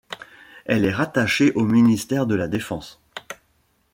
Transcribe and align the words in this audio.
Elle 0.65 0.83
est 0.85 0.91
rattachée 0.93 1.51
au 1.53 1.63
ministère 1.63 2.25
de 2.25 2.33
la 2.33 2.47
Défense. 2.47 2.99